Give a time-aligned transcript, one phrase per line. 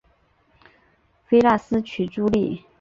[1.27, 2.65] 菲腊斯娶茱莉。